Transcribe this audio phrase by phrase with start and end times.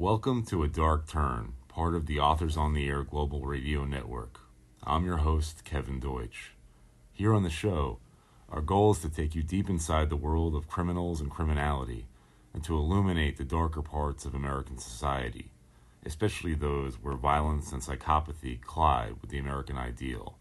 [0.00, 4.40] Welcome to A Dark Turn, part of the Authors on the Air Global Radio Network.
[4.82, 6.52] I'm your host, Kevin Deutsch.
[7.12, 7.98] Here on the show,
[8.48, 12.06] our goal is to take you deep inside the world of criminals and criminality
[12.54, 15.50] and to illuminate the darker parts of American society,
[16.06, 20.38] especially those where violence and psychopathy collide with the American ideal.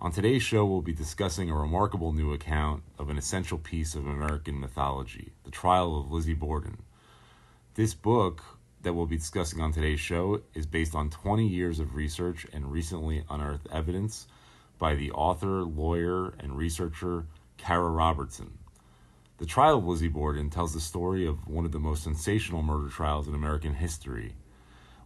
[0.00, 4.08] On today's show, we'll be discussing a remarkable new account of an essential piece of
[4.08, 6.82] American mythology, the trial of Lizzie Borden.
[7.74, 8.42] This book
[8.82, 12.70] that we'll be discussing on today's show is based on 20 years of research and
[12.70, 14.26] recently unearthed evidence
[14.78, 17.26] by the author, lawyer, and researcher
[17.56, 18.58] Cara Robertson.
[19.38, 22.88] The trial of Lizzie Borden tells the story of one of the most sensational murder
[22.88, 24.34] trials in American history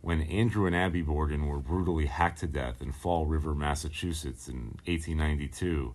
[0.07, 4.79] when Andrew and Abby Borden were brutally hacked to death in Fall River, Massachusetts in
[4.85, 5.93] 1892,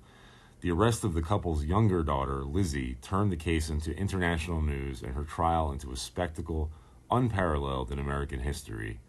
[0.60, 5.14] the arrest of the couple's younger daughter, Lizzie, turned the case into international news and
[5.14, 6.70] her trial into a spectacle
[7.12, 9.00] unparalleled in American history.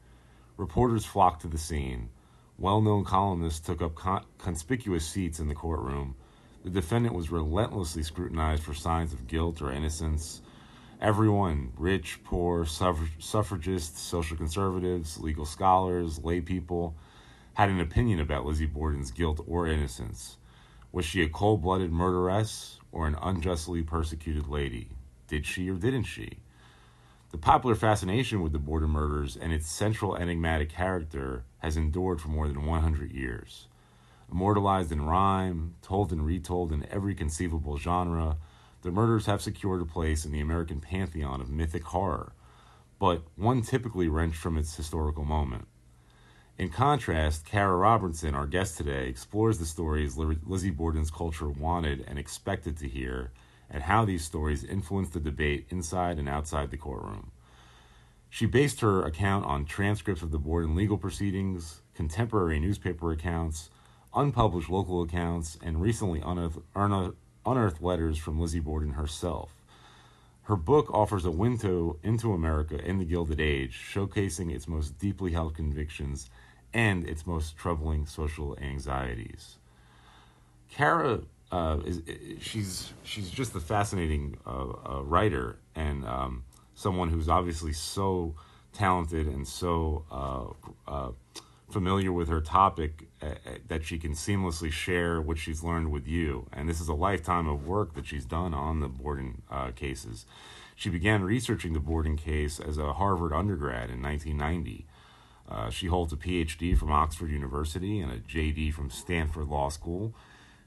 [0.57, 2.11] Reporters flocked to the scene.
[2.59, 6.15] Well known columnists took up con- conspicuous seats in the courtroom.
[6.65, 10.43] The defendant was relentlessly scrutinized for signs of guilt or innocence.
[11.01, 16.95] Everyone, rich, poor, suffragists, social conservatives, legal scholars, lay people,
[17.55, 20.37] had an opinion about Lizzie Borden's guilt or innocence.
[20.93, 24.91] Was she a cold blooded murderess or an unjustly persecuted lady?
[25.27, 26.39] Did she or didn't she?
[27.33, 32.29] The popular fascination with the Borden murders and its central enigmatic character has endured for
[32.29, 33.69] more than 100 years.
[34.31, 38.37] Immortalized in rhyme, told and retold in every conceivable genre,
[38.83, 42.35] the murders have secured a place in the American pantheon of mythic horror,
[42.99, 45.67] but one typically wrenched from its historical moment.
[46.59, 52.19] In contrast, Cara Robertson, our guest today, explores the stories Lizzie Borden's culture wanted and
[52.19, 53.33] expected to hear,
[53.73, 57.33] and how these stories influenced the debate inside and outside the courtroom.
[58.29, 63.71] She based her account on transcripts of the Borden legal proceedings, contemporary newspaper accounts,
[64.15, 69.51] unpublished local accounts, and recently unearthed, unearthed letters from Lizzie Borden herself.
[70.45, 75.33] Her book offers a window into America in the Gilded Age, showcasing its most deeply
[75.33, 76.29] held convictions
[76.75, 79.59] and its most troubling social anxieties.
[80.71, 81.21] Cara
[81.53, 81.79] uh,
[82.41, 88.35] she's she's just a fascinating uh, uh, writer and um, someone who's obviously so
[88.73, 90.05] talented and so
[90.89, 91.11] uh,
[91.71, 93.07] familiar with her topic
[93.69, 96.47] that she can seamlessly share what she's learned with you.
[96.53, 99.43] And this is a lifetime of work that she's done on the Borden
[99.77, 100.27] cases.
[100.75, 104.87] She began researching the Borden case as a Harvard undergrad in 1990.
[105.49, 110.15] Uh, she holds a PhD from Oxford University and a JD from Stanford Law School.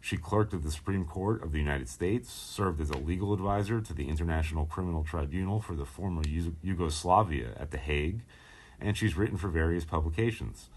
[0.05, 3.81] She clerked at the Supreme Court of the United States, served as a legal advisor
[3.81, 6.21] to the International Criminal Tribunal for the former
[6.61, 8.21] Yugoslavia at The Hague,
[8.79, 10.69] and she's written for various publications.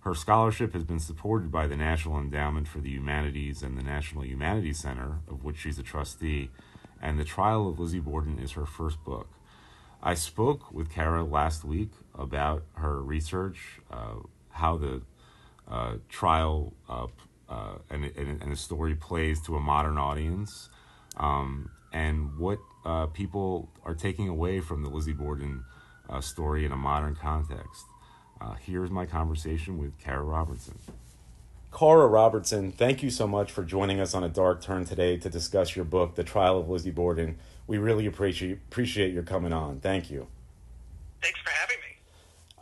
[0.00, 4.24] Her scholarship has been supported by the National Endowment for the Humanities and the National
[4.24, 6.48] Humanities Center, of which she's a trustee,
[7.02, 9.28] and The Trial of Lizzie Borden is her first book.
[10.02, 15.02] I spoke with Cara last week about her research, uh, how the
[15.68, 17.08] uh, trial uh,
[17.50, 20.70] uh and, and, and, the story plays to a modern audience,
[21.16, 25.64] um, and what uh, people are taking away from the Lizzie Borden
[26.08, 27.84] uh, story in a modern context.
[28.40, 30.78] Uh, here's my conversation with Cara Robertson.
[31.76, 35.28] Cara Robertson, thank you so much for joining us on a dark turn today to
[35.28, 37.38] discuss your book, The Trial of Lizzie Borden.
[37.66, 39.78] We really appreciate appreciate your coming on.
[39.78, 40.26] Thank you.
[41.22, 41.96] Thanks for having me.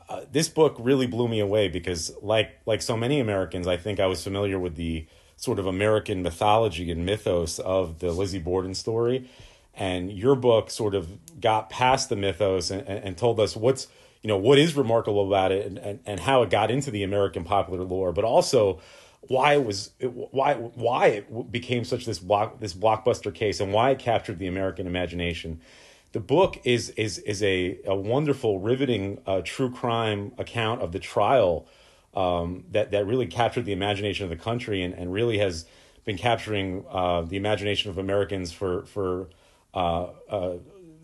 [0.08, 4.00] Uh, this book really blew me away because, like like so many Americans, I think
[4.00, 5.06] I was familiar with the
[5.36, 9.28] sort of American mythology and mythos of the Lizzie Borden story,
[9.74, 13.88] and your book sort of got past the mythos and, and, and told us what's
[14.22, 17.02] you know what is remarkable about it and, and, and how it got into the
[17.02, 18.80] American popular lore, but also
[19.22, 23.90] why it was why why it became such this block this blockbuster case and why
[23.90, 25.60] it captured the American imagination.
[26.12, 30.98] The book is is is a, a wonderful, riveting uh, true crime account of the
[30.98, 31.66] trial
[32.14, 35.66] um, that that really captured the imagination of the country and, and really has
[36.04, 39.28] been capturing uh, the imagination of Americans for for
[39.74, 40.56] uh, uh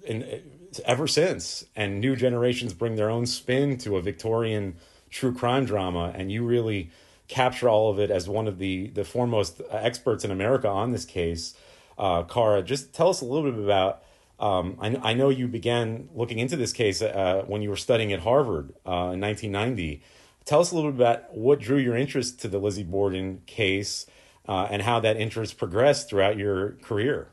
[0.07, 0.43] in,
[0.85, 1.65] ever since.
[1.77, 4.77] And new generations bring their own spin to a Victorian
[5.11, 6.91] true crime drama, and you really
[7.29, 11.05] capture all of it as one of the the foremost experts in America on this
[11.05, 11.55] case.
[11.99, 14.03] Uh, Cara, just tell us a little bit about.
[14.41, 18.13] Um, I, I know you began looking into this case uh, when you were studying
[18.13, 20.03] at Harvard uh, in 1990.
[20.45, 24.07] Tell us a little bit about what drew your interest to the Lizzie Borden case
[24.47, 27.29] uh, and how that interest progressed throughout your career.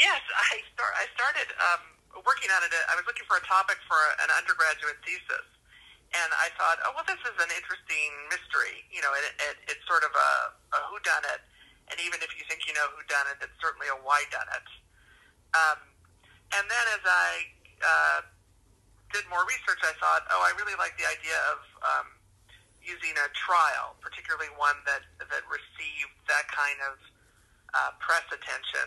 [0.00, 0.22] Yes,
[0.52, 1.82] I, start, I started um,
[2.24, 2.72] working on it.
[2.72, 5.46] I was looking for a topic for an undergraduate thesis,
[6.16, 8.88] and I thought, oh well, this is an interesting mystery.
[8.88, 10.30] You know, it, it, it's sort of a,
[10.74, 11.44] a whodunit,
[11.90, 14.46] and even if you think you know who done it, it's certainly a why done
[14.54, 14.68] it.
[15.54, 15.78] Um,
[16.54, 17.30] and then as I
[17.82, 18.20] uh,
[19.12, 22.06] did more research, I thought, oh, I really like the idea of um,
[22.82, 26.94] using a trial, particularly one that that received that kind of
[27.74, 28.86] uh, press attention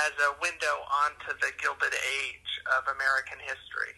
[0.00, 3.96] as a window onto the Gilded Age of American history.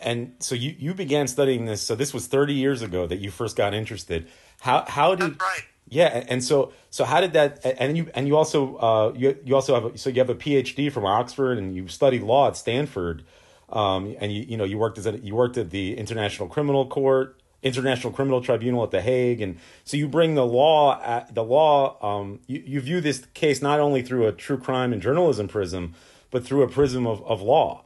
[0.00, 1.82] And so you, you began studying this.
[1.82, 4.28] So this was 30 years ago that you first got interested.
[4.60, 5.62] How how did right.
[5.94, 6.24] Yeah?
[6.28, 7.64] And so so how did that?
[7.64, 10.34] And you and you also uh, you you also have a, so you have a
[10.34, 13.24] PhD from Oxford and you studied law at Stanford.
[13.70, 16.86] Um, and you you know you worked as a, you worked at the International Criminal
[16.86, 21.44] Court, International Criminal Tribunal at the Hague, and so you bring the law at, the
[21.44, 21.96] law.
[22.02, 25.94] Um, you, you view this case not only through a true crime and journalism prism,
[26.30, 27.83] but through a prism of, of law.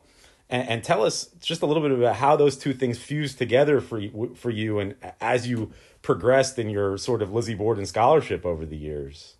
[0.50, 3.80] And, and tell us just a little bit about how those two things fused together
[3.80, 8.46] for you, for you, and as you progressed in your sort of Lizzie Borden scholarship
[8.46, 9.36] over the years.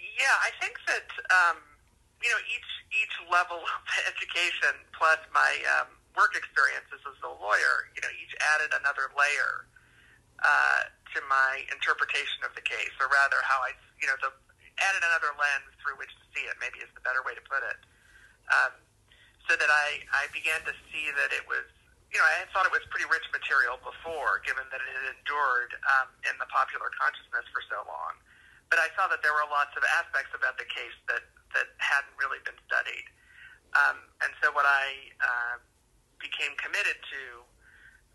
[0.00, 1.56] Yeah, I think that um,
[2.22, 7.86] you know each each level of education plus my um, work experiences as a lawyer,
[7.94, 9.70] you know, each added another layer
[10.42, 14.34] uh, to my interpretation of the case, or rather, how I, you know, the
[14.86, 16.54] added another lens through which to see it.
[16.62, 17.78] Maybe is the better way to put it.
[18.48, 18.72] Um,
[19.48, 21.66] so that I I began to see that it was.
[22.08, 25.12] You know, I had thought it was pretty rich material before, given that it had
[25.12, 28.16] endured um, in the popular consciousness for so long.
[28.72, 31.20] But I saw that there were lots of aspects about the case that
[31.52, 33.04] that hadn't really been studied.
[33.76, 35.56] Um, and so what I uh,
[36.16, 37.22] became committed to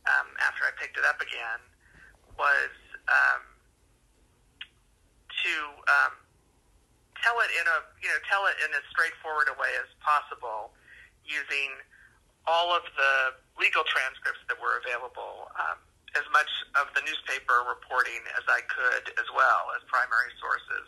[0.10, 1.62] um, after I picked it up again
[2.38, 2.74] was
[3.10, 3.42] um,
[5.46, 5.54] to
[5.86, 6.14] um,
[7.24, 10.76] tell it in a you know tell it in as straightforward a way as possible
[11.24, 11.72] using
[12.44, 15.80] all of the legal transcripts that were available, um,
[16.20, 20.88] as much of the newspaper reporting as I could, as well as primary sources.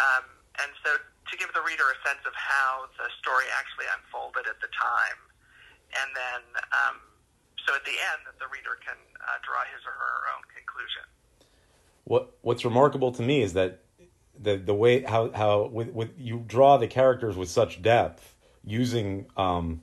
[0.00, 0.24] Um,
[0.64, 4.58] and so to give the reader a sense of how the story actually unfolded at
[4.64, 5.20] the time,
[5.94, 6.42] and then
[6.72, 6.96] um,
[7.68, 11.04] so at the end that the reader can uh, draw his or her own conclusion.
[12.08, 13.84] What What's remarkable to me is that
[14.42, 18.34] the the way how how with, with you draw the characters with such depth
[18.64, 19.82] using um,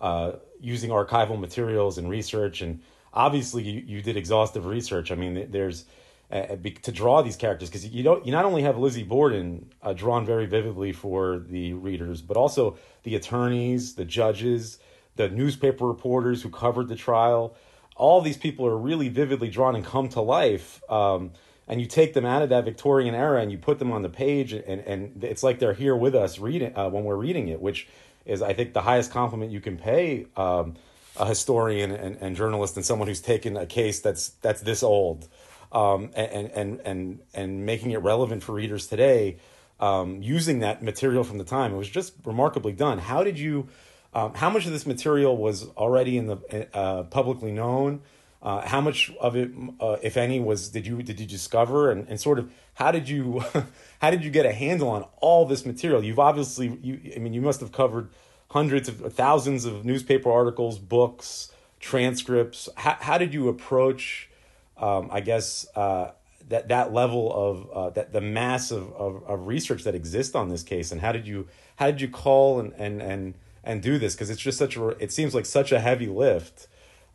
[0.00, 2.80] uh, using archival materials and research, and
[3.12, 5.10] obviously you, you did exhaustive research.
[5.10, 5.84] I mean, there's
[6.30, 9.92] uh, to draw these characters because you don't you not only have Lizzie Borden uh,
[9.92, 14.78] drawn very vividly for the readers, but also the attorneys, the judges,
[15.16, 17.56] the newspaper reporters who covered the trial.
[17.96, 20.80] All these people are really vividly drawn and come to life.
[20.88, 21.32] Um,
[21.70, 24.08] and you take them out of that Victorian era and you put them on the
[24.08, 27.62] page, and, and it's like they're here with us reading uh, when we're reading it,
[27.62, 27.86] which
[28.26, 30.74] is, I think, the highest compliment you can pay um,
[31.16, 35.28] a historian and, and journalist and someone who's taken a case that's that's this old
[35.70, 39.36] um, and, and and and making it relevant for readers today,
[39.78, 41.72] um, using that material from the time.
[41.72, 42.98] It was just remarkably done.
[42.98, 43.68] How did you?
[44.12, 48.02] Um, how much of this material was already in the uh, publicly known?
[48.42, 49.50] Uh, how much of it,
[49.80, 53.08] uh, if any, was did you did you discover, and, and sort of how did
[53.08, 53.44] you
[54.00, 56.02] how did you get a handle on all this material?
[56.02, 58.08] You've obviously you I mean you must have covered
[58.50, 62.68] hundreds of thousands of newspaper articles, books, transcripts.
[62.76, 64.28] How, how did you approach,
[64.76, 66.12] um, I guess, uh,
[66.48, 70.48] that that level of uh, that the mass of, of, of research that exists on
[70.48, 73.98] this case, and how did you how did you call and and and and do
[73.98, 76.66] this because it's just such a it seems like such a heavy lift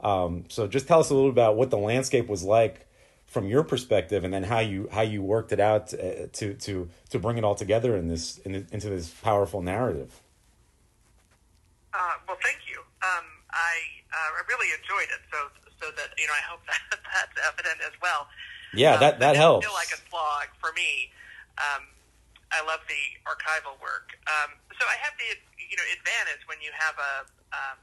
[0.06, 2.86] um, so just tell us a little about what the landscape was like
[3.26, 6.88] from your perspective and then how you how you worked it out to to to,
[7.10, 10.22] to bring it all together in this in, into this powerful narrative.
[11.92, 12.78] Uh, well thank you.
[13.02, 13.82] Um, I
[14.14, 15.26] uh, really enjoyed it.
[15.34, 15.38] So
[15.82, 18.28] so that you know I hope that that's evident as well.
[18.76, 19.66] Yeah that um, that helps.
[19.66, 21.10] feel like a slog for me.
[21.58, 21.90] Um,
[22.54, 24.14] I love the archival work.
[24.30, 27.14] Um, so I have the you know advantage when you have a
[27.58, 27.78] um,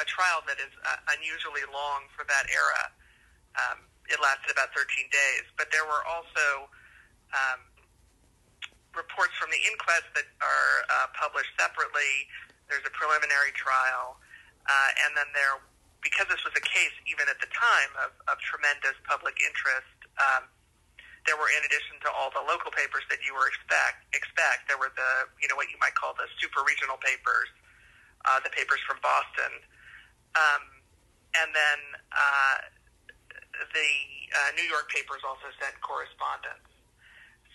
[0.00, 2.84] a trial that is uh, unusually long for that era.
[3.58, 6.68] Um, it lasted about 13 days, but there were also
[7.32, 7.60] um,
[8.92, 12.28] reports from the inquest that are uh, published separately.
[12.68, 14.16] There's a preliminary trial,
[14.68, 15.60] uh, and then there,
[16.00, 19.92] because this was a case even at the time of, of tremendous public interest.
[20.20, 20.48] Um,
[21.22, 24.80] there were, in addition to all the local papers that you were expect expect, there
[24.80, 27.46] were the you know what you might call the super regional papers,
[28.26, 29.62] uh, the papers from Boston,
[30.36, 30.62] um,
[31.36, 31.80] and then
[32.12, 32.56] uh,
[33.72, 33.90] the
[34.32, 36.68] uh, New York papers also sent correspondence.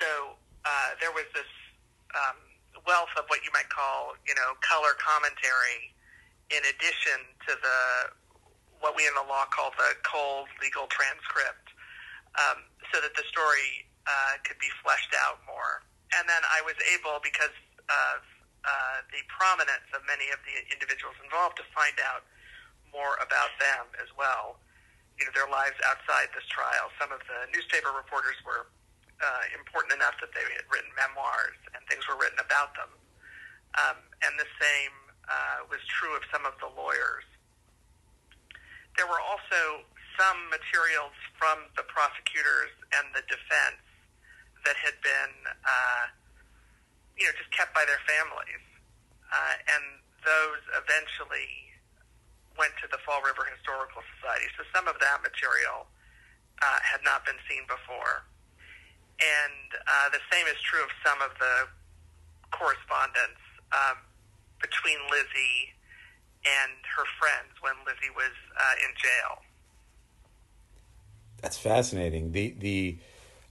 [0.01, 1.49] So uh, there was this
[2.13, 2.37] um,
[2.85, 5.93] wealth of what you might call, you know, color commentary,
[6.53, 7.19] in addition
[7.49, 7.79] to the
[8.79, 11.67] what we in the law call the cold legal transcript,
[12.37, 12.61] um,
[12.93, 15.81] so that the story uh, could be fleshed out more.
[16.13, 17.51] And then I was able, because
[17.89, 18.21] of
[18.63, 22.23] uh, the prominence of many of the individuals involved, to find out
[22.97, 24.57] more about them as well.
[25.21, 26.89] You know, their lives outside this trial.
[26.97, 28.65] Some of the newspaper reporters were
[29.21, 32.89] uh, important enough that they had written memoirs and things were written about them.
[33.77, 34.93] Um, and the same
[35.29, 37.25] uh, was true of some of the lawyers.
[38.97, 39.85] There were also
[40.17, 43.81] some materials from the prosecutors and the defense
[44.65, 46.09] that had been, uh,
[47.13, 48.65] you know, just kept by their families.
[49.29, 51.66] Uh, and those eventually
[52.57, 54.49] went to the Fall River Historical Society.
[54.57, 55.87] So some of that material
[56.61, 58.25] uh, had not been seen before.
[59.17, 61.69] And uh, the same is true of some of the
[62.53, 63.41] correspondence
[63.73, 63.97] um,
[64.61, 65.73] between Lizzie
[66.45, 69.41] and her friends when Lizzie was uh, in jail.
[71.41, 72.31] That's fascinating.
[72.31, 72.97] The the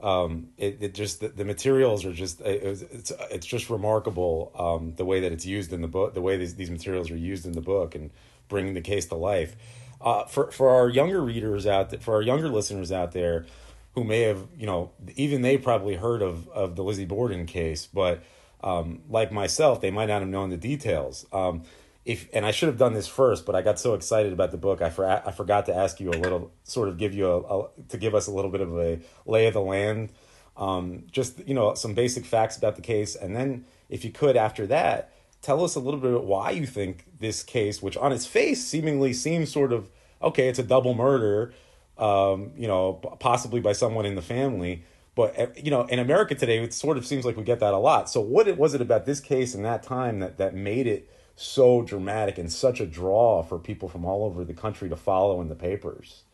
[0.00, 4.94] um, it, it just the, the, materials are just it it's it's just remarkable um,
[4.96, 7.46] the way that it's used in the book, the way these these materials are used
[7.46, 8.10] in the book, and
[8.48, 9.56] bringing the case to life.
[10.00, 13.46] Uh, for for our younger readers out there, for our younger listeners out there,
[13.94, 17.86] who may have you know even they probably heard of of the Lizzie Borden case,
[17.86, 18.22] but
[18.62, 21.26] um, like myself, they might not have known the details.
[21.32, 21.62] Um,
[22.04, 24.56] if and I should have done this first, but I got so excited about the
[24.56, 27.40] book, I for, I forgot to ask you a little, sort of give you a,
[27.40, 30.10] a to give us a little bit of a lay of the land,
[30.56, 34.36] um, just you know some basic facts about the case, and then if you could
[34.36, 35.12] after that
[35.46, 38.64] tell us a little bit about why you think this case, which on its face
[38.64, 39.88] seemingly seems sort of
[40.20, 41.52] okay, it's a double murder,
[41.98, 44.82] um, you know, possibly by someone in the family.
[45.14, 47.72] But eh, you know, in America today, it sort of seems like we get that
[47.72, 48.10] a lot.
[48.10, 51.82] So, what was it about this case and that time that that made it so
[51.82, 55.48] dramatic and such a draw for people from all over the country to follow in
[55.48, 56.24] the papers?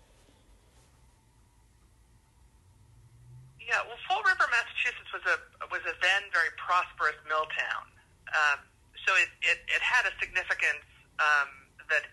[3.60, 5.36] Yeah, well, Fall River, Massachusetts was a
[5.70, 7.84] was a then very prosperous mill town.
[8.32, 8.71] Um,
[9.06, 10.86] so it, it, it had a significance
[11.18, 11.50] um,
[11.90, 12.06] that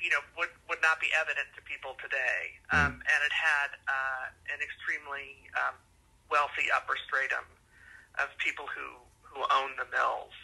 [0.00, 2.76] you know would would not be evident to people today, hmm.
[2.76, 3.10] um, mm.
[3.12, 5.76] and it had uh, an extremely um,
[6.32, 7.44] wealthy upper stratum
[8.18, 10.34] of people who who owned the mills.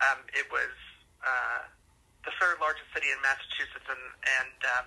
[0.00, 0.72] Um, it was
[1.24, 1.64] uh,
[2.24, 4.04] the third largest city in Massachusetts and,
[4.40, 4.86] and um,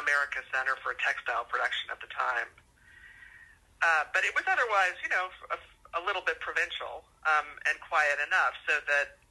[0.00, 2.48] America's center for textile production at the time.
[3.82, 5.58] Uh, but it was otherwise, you know, a,
[5.96, 9.21] a little bit provincial um, and quiet enough so that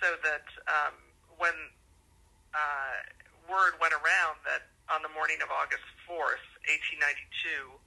[0.00, 0.96] so that um,
[1.36, 1.54] when
[2.56, 2.96] uh,
[3.46, 7.78] word went around that on the morning of August 4th, 1892,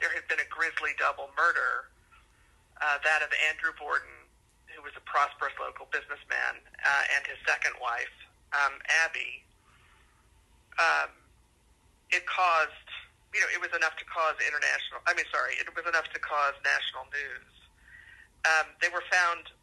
[0.00, 1.92] there had been a grisly double murder,
[2.82, 4.26] uh, that of Andrew Borden,
[4.72, 8.10] who was a prosperous local businessman, uh, and his second wife,
[8.50, 8.74] um,
[9.06, 9.44] Abby.
[10.74, 11.14] Um,
[12.10, 12.90] it caused,
[13.30, 14.98] you know, it was enough to cause international.
[15.06, 17.54] I mean, sorry, it was enough to cause national news.
[18.42, 19.54] Um, they were found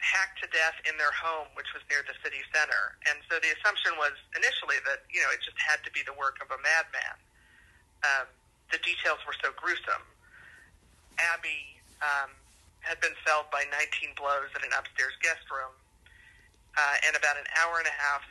[0.00, 2.96] hacked to death in their home, which was near the city center.
[3.08, 6.16] And so the assumption was initially that, you know, it just had to be the
[6.16, 7.16] work of a madman.
[8.02, 8.26] Um,
[8.72, 10.04] the details were so gruesome.
[11.20, 12.32] Abby um,
[12.80, 15.72] had been felled by 19 blows in an upstairs guest room.
[16.74, 18.24] Uh, and about an hour and a half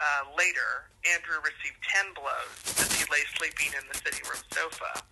[0.00, 5.04] uh, later, Andrew received 10 blows as he lay sleeping in the sitting room sofa.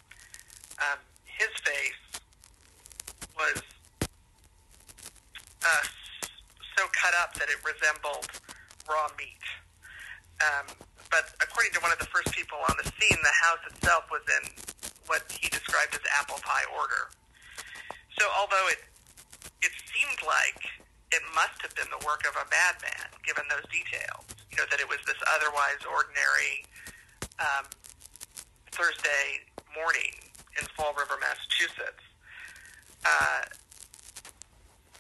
[0.81, 2.01] Um, his face
[3.37, 3.63] was
[5.65, 5.85] uh,
[6.77, 8.27] so cut up that it resembled
[8.89, 9.45] raw meat.
[10.41, 10.67] Um,
[11.13, 14.25] but according to one of the first people on the scene, the house itself was
[14.41, 14.49] in
[15.05, 17.13] what he described as apple pie order.
[18.17, 18.81] So although it
[19.61, 20.65] it seemed like
[21.13, 24.81] it must have been the work of a madman, given those details, you know, that
[24.81, 26.65] it was this otherwise ordinary
[27.37, 27.67] um,
[28.73, 29.45] Thursday
[29.77, 30.15] morning
[30.59, 32.05] in Fall River, Massachusetts.
[33.05, 33.43] Uh,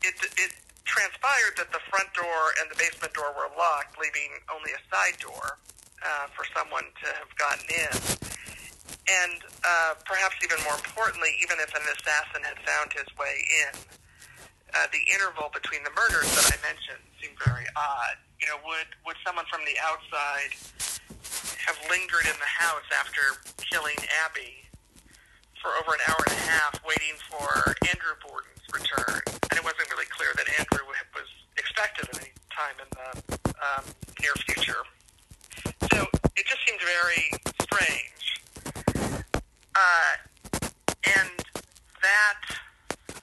[0.03, 0.53] it, it
[0.91, 5.15] transpired that the front door and the basement door were locked, leaving only a side
[5.23, 5.63] door
[6.03, 7.95] uh, for someone to have gotten in.
[9.07, 13.73] And uh, perhaps even more importantly, even if an assassin had found his way in,
[14.75, 18.19] uh, the interval between the murders that I mentioned seemed very odd.
[18.39, 20.55] You know, would would someone from the outside
[21.67, 24.67] have lingered in the house after killing Abby
[25.59, 29.40] for over an hour and a half, waiting for Andrew Borden's return?
[29.61, 31.29] It wasn't really clear that Andrew was
[31.61, 33.09] expected at any time in the
[33.61, 33.85] um,
[34.25, 34.81] near future.
[35.93, 37.29] So it just seemed very
[37.61, 38.25] strange.
[39.77, 40.13] Uh,
[41.13, 41.37] and
[42.01, 42.41] that,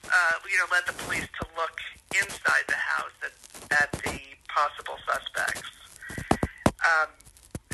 [0.06, 1.74] uh, you know, led the police to look
[2.14, 3.34] inside the house at,
[3.74, 5.74] at the possible suspects.
[6.86, 7.10] Um,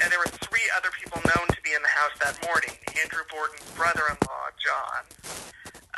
[0.00, 2.80] and there were three other people known to be in the house that morning.
[2.96, 5.04] Andrew Borden's brother-in-law, John,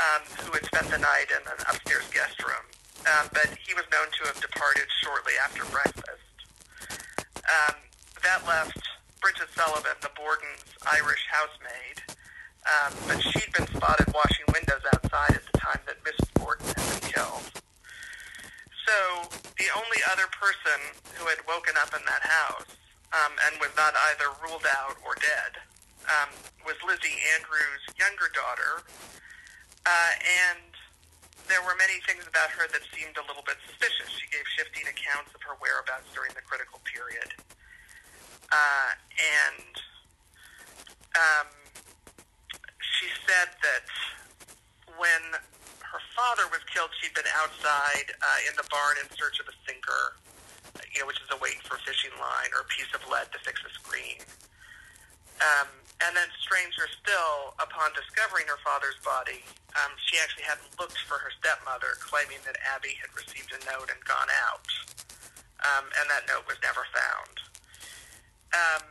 [0.00, 2.66] um, who had spent the night in an upstairs guest room,
[3.06, 6.36] um, but he was known to have departed shortly after breakfast.
[7.46, 7.76] Um,
[8.22, 8.80] that left
[9.20, 12.02] Bridget Sullivan, the Borden's Irish housemaid,
[12.66, 16.28] um, but she'd been spotted washing windows outside at the time that Mrs.
[16.34, 17.46] Borden had been killed.
[18.86, 20.78] So the only other person
[21.14, 22.70] who had woken up in that house
[23.14, 25.62] um, and was not either ruled out or dead
[26.06, 26.30] um,
[26.66, 28.86] was Lizzie Andrews' younger daughter,
[29.86, 30.12] uh,
[30.50, 30.66] and
[31.46, 34.10] there were many things about her that seemed a little bit suspicious.
[34.18, 37.30] She gave shifting accounts of her whereabouts during the critical period.
[38.50, 39.74] Uh, and
[41.14, 41.48] um,
[42.82, 43.86] she said that
[44.98, 45.22] when
[45.86, 49.56] her father was killed, she'd been outside uh, in the barn in search of a
[49.62, 50.18] sinker,
[50.90, 53.38] you know, which is a weight for fishing line or a piece of lead to
[53.46, 54.18] fix a screen.
[55.38, 55.68] Um,
[56.04, 59.44] and then, stranger still, upon discovering her father's body,
[59.76, 63.92] um, she actually hadn't looked for her stepmother, claiming that Abby had received a note
[63.92, 64.66] and gone out.
[65.60, 67.34] Um, and that note was never found.
[68.56, 68.82] Um,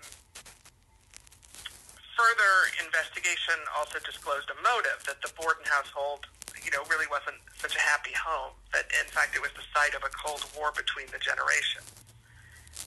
[2.16, 6.26] further investigation also disclosed a motive that the Borden household,
[6.64, 8.56] you know, really wasn't such a happy home.
[8.72, 11.92] That in fact it was the site of a Cold War between the generations,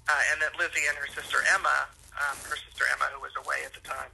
[0.09, 3.63] uh, and that Lizzie and her sister Emma, um, her sister Emma, who was away
[3.69, 4.11] at the time,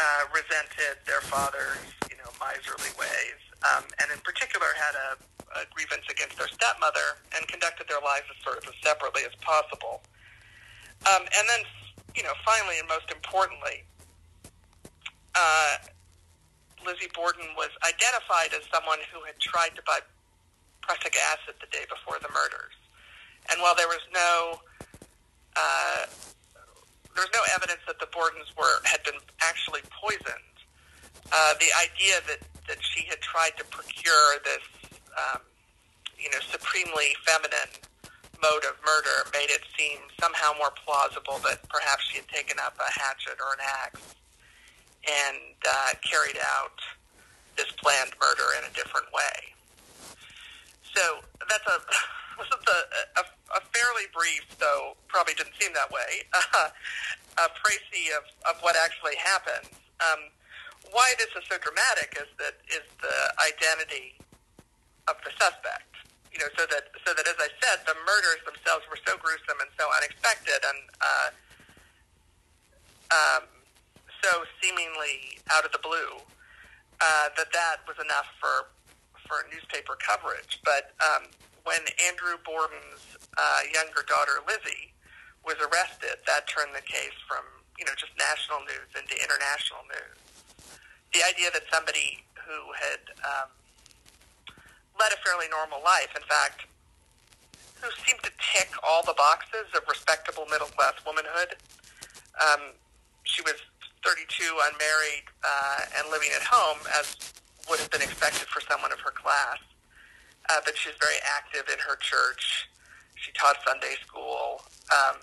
[0.00, 1.80] uh, resented their father's,
[2.38, 5.08] miserly ways, um, and in particular had a,
[5.58, 9.34] a grievance against their stepmother and conducted their lives as sort of as separately as
[9.40, 10.02] possible.
[11.08, 11.62] Um, and then,
[12.14, 13.84] you know, finally and most importantly,
[15.34, 15.76] uh,
[16.84, 20.00] Lizzie Borden was identified as someone who had tried to buy
[20.80, 22.74] prussic acid the day before the murders.
[23.50, 24.60] And while there was no
[25.56, 26.06] uh,
[27.16, 30.55] there was no evidence that the Bordens were had been actually poisoned,
[31.32, 34.64] uh, the idea that that she had tried to procure this
[35.14, 35.40] um,
[36.18, 37.70] you know supremely feminine
[38.42, 42.76] mode of murder made it seem somehow more plausible that perhaps she had taken up
[42.76, 44.14] a hatchet or an axe
[45.06, 46.76] and uh, carried out
[47.56, 49.54] this planned murder in a different way.
[50.94, 51.78] So that's a
[52.40, 53.24] a, a,
[53.56, 56.68] a fairly brief, though probably didn't seem that way, uh,
[57.38, 59.72] a précis of, of what actually happened.
[60.00, 60.28] Um,
[60.92, 64.18] why this is so dramatic is that is the identity
[65.08, 65.88] of the suspect.
[66.32, 69.56] You know, so that so that as I said, the murders themselves were so gruesome
[69.56, 71.28] and so unexpected, and uh,
[73.08, 73.42] um,
[74.20, 76.20] so seemingly out of the blue
[77.00, 78.68] uh, that that was enough for
[79.24, 80.60] for newspaper coverage.
[80.64, 81.32] But um,
[81.64, 84.92] when Andrew Borden's uh, younger daughter Lizzie
[85.44, 87.44] was arrested, that turned the case from
[87.78, 90.25] you know just national news into international news.
[91.16, 93.48] The idea that somebody who had um,
[95.00, 96.68] led a fairly normal life, in fact,
[97.80, 101.56] who seemed to tick all the boxes of respectable middle class womanhood.
[102.36, 102.76] Um,
[103.24, 103.56] she was
[104.04, 107.16] 32, unmarried, uh, and living at home, as
[107.64, 109.56] would have been expected for someone of her class.
[110.52, 112.68] Uh, but she's very active in her church.
[113.16, 114.60] She taught Sunday school.
[114.92, 115.16] Um,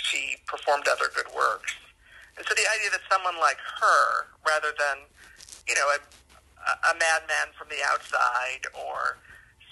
[0.00, 1.76] she performed other good works.
[2.40, 5.04] And so the idea that someone like her, rather than,
[5.68, 5.98] you know, a,
[6.90, 9.18] a madman from the outside or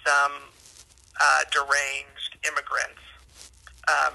[0.06, 0.50] some
[1.20, 2.98] uh, deranged immigrant,
[3.88, 4.14] um,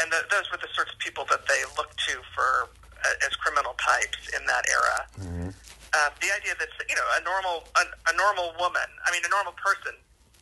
[0.00, 2.68] and the, those were the sorts of people that they looked to for
[3.00, 4.98] uh, as criminal types in that era.
[5.16, 5.50] Mm-hmm.
[5.96, 9.32] Uh, the idea that you know a normal a, a normal woman, I mean a
[9.32, 9.96] normal person,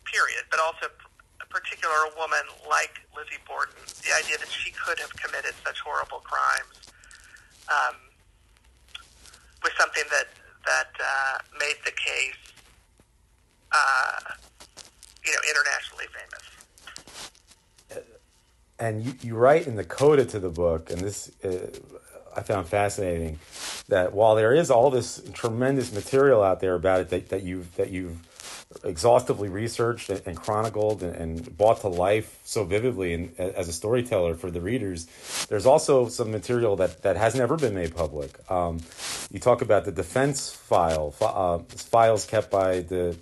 [0.05, 0.91] period, but also
[1.39, 6.19] a particular woman like Lizzie Borden, the idea that she could have committed such horrible
[6.27, 6.91] crimes
[7.69, 7.97] um,
[9.75, 10.29] was something that
[10.67, 12.35] that uh, made the case,
[13.73, 14.33] uh,
[15.25, 18.05] you know, internationally famous.
[18.79, 21.69] And you, you write in the coda to the book, and this uh,
[22.37, 23.39] I found fascinating,
[23.89, 27.75] that while there is all this tremendous material out there about it that, that you've
[27.77, 28.19] that you've
[28.85, 33.73] exhaustively researched and, and chronicled and, and, brought to life so vividly and as a
[33.73, 35.07] storyteller for the readers,
[35.49, 38.39] there's also some material that, that has never been made public.
[38.51, 38.81] Um,
[39.31, 43.17] you talk about the defense file, uh, files kept by the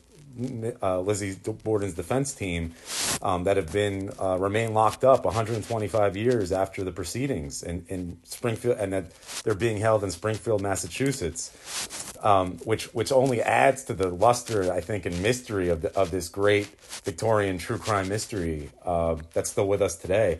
[0.83, 2.75] uh, Lizzie Borden's defense team
[3.23, 8.18] um, that have been uh, remain locked up 125 years after the proceedings in, in
[8.25, 9.12] Springfield, and that
[9.45, 14.81] they're being held in Springfield, Massachusetts, um, which which only adds to the luster, I
[14.81, 16.66] think, and mystery of the, of this great
[17.05, 20.38] Victorian true crime mystery uh, that's still with us today.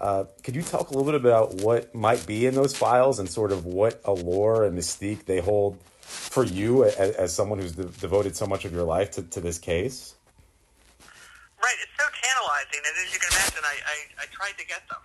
[0.00, 3.28] Uh, could you talk a little bit about what might be in those files and
[3.28, 5.78] sort of what allure and mystique they hold
[6.10, 9.40] for you as, as someone who's de- devoted so much of your life to, to
[9.40, 10.14] this case?
[11.62, 14.82] Right, it's so tantalizing, and as you can imagine, I, I, I tried to get
[14.90, 14.98] them.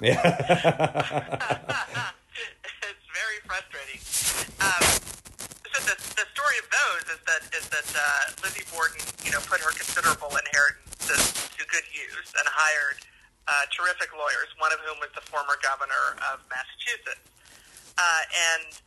[0.00, 0.22] Yeah.
[2.88, 4.00] it's very frustrating.
[4.64, 4.82] Um,
[5.76, 9.40] so the, the story of those is that is that uh, Lizzie Borden, you know,
[9.44, 11.14] put her considerable inheritance to,
[11.58, 13.04] to good use and hired
[13.48, 17.28] uh, terrific lawyers, one of whom was the former governor of Massachusetts.
[17.98, 18.22] Uh,
[18.54, 18.80] and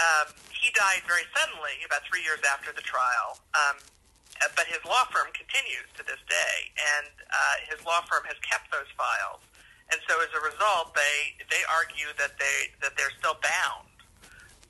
[0.00, 3.38] um, he died very suddenly, about three years after the trial.
[3.54, 3.76] Um,
[4.56, 6.56] but his law firm continues to this day,
[6.96, 9.44] and uh, his law firm has kept those files.
[9.92, 13.90] And so, as a result, they they argue that they that they're still bound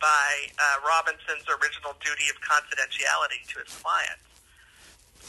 [0.01, 4.27] by uh, Robinson's original duty of confidentiality to his clients.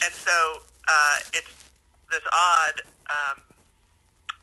[0.02, 1.54] And so, uh, it's
[2.10, 2.82] this odd
[3.12, 3.38] um,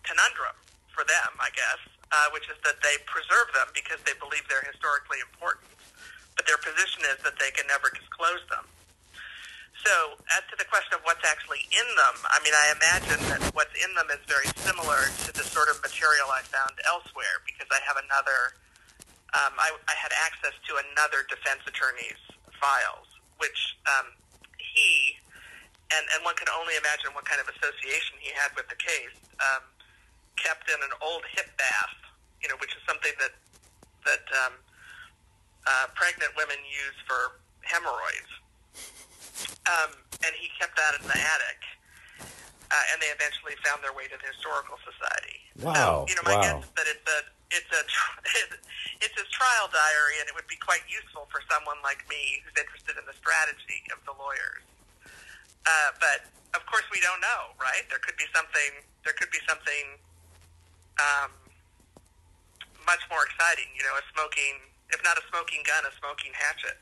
[0.04, 0.54] conundrum
[0.92, 1.80] for them, I guess,
[2.12, 5.68] uh, which is that they preserve them because they believe they're historically important,
[6.36, 8.64] but their position is that they can never disclose them.
[9.86, 13.40] So, as to the question of what's actually in them, I mean, I imagine that
[13.54, 17.70] what's in them is very similar to the sort of material I found elsewhere because
[17.70, 18.58] I have another,
[19.38, 22.18] um, I, I had access to another defense attorney's
[22.58, 23.06] files,
[23.38, 24.18] which um,
[24.58, 25.14] he,
[25.94, 29.14] and, and one can only imagine what kind of association he had with the case,
[29.38, 29.62] um,
[30.42, 31.98] kept in an old hip bath,
[32.42, 33.34] you know, which is something that
[34.06, 34.54] that um,
[35.66, 38.32] uh, pregnant women use for hemorrhoids.
[39.68, 39.92] Um,
[40.24, 41.60] and he kept that in the attic.
[42.68, 45.40] Uh, and they eventually found their way to the historical society.
[45.64, 46.04] Wow!
[46.04, 46.44] So, you know, my wow.
[46.44, 47.82] guess is that it's a it's a
[49.04, 52.52] it's his trial diary, and it would be quite useful for someone like me who's
[52.60, 54.68] interested in the strategy of the lawyers.
[55.64, 57.88] Uh, but of course, we don't know, right?
[57.88, 58.84] There could be something.
[59.00, 59.96] There could be something
[60.98, 61.30] um,
[62.86, 63.66] much more exciting.
[63.76, 64.54] You know, a smoking,
[64.90, 66.78] if not a smoking gun, a smoking hatchet.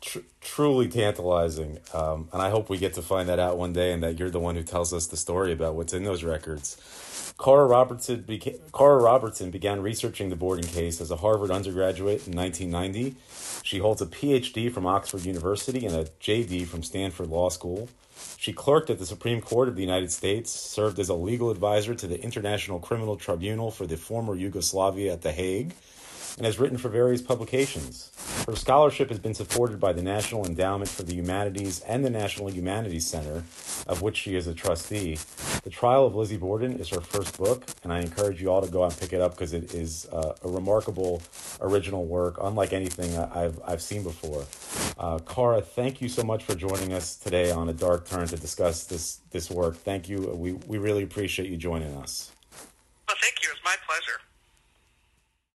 [0.00, 3.92] Tr- truly tantalizing, um, and I hope we get to find that out one day,
[3.92, 6.76] and that you're the one who tells us the story about what's in those records.
[7.42, 8.60] Cara Robertson, beca-
[9.02, 13.16] Robertson began researching the Borden case as a Harvard undergraduate in 1990.
[13.62, 17.88] She holds a PhD from Oxford University and a JD from Stanford Law School.
[18.36, 21.94] She clerked at the Supreme Court of the United States, served as a legal advisor
[21.94, 25.72] to the International Criminal Tribunal for the former Yugoslavia at The Hague,
[26.36, 28.10] and has written for various publications.
[28.46, 32.50] Her scholarship has been supported by the National Endowment for the Humanities and the National
[32.50, 33.44] Humanities Center,
[33.86, 35.18] of which she is a trustee.
[35.62, 38.70] The Trial of Lizzie Borden is her first book, and I encourage you all to
[38.70, 41.22] go out and pick it up because it is uh, a remarkable
[41.60, 44.44] original work, unlike anything I've, I've seen before.
[44.98, 48.36] Uh, Cara, thank you so much for joining us today on A Dark Turn to
[48.36, 49.76] discuss this, this work.
[49.76, 50.20] Thank you.
[50.34, 52.32] We, we really appreciate you joining us.
[53.08, 53.48] Well, thank you.
[53.52, 54.20] It's my pleasure.